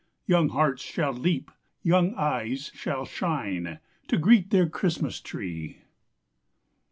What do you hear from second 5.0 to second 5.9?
tree!"